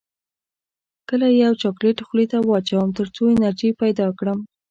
کله 1.09 1.27
یو 1.29 1.53
چاکلیټ 1.61 1.97
خولې 2.07 2.25
ته 2.31 2.37
واچوم 2.41 2.89
تر 2.97 3.07
څو 3.15 3.23
انرژي 3.33 3.69
پیدا 3.81 4.07
کړم 4.19 4.39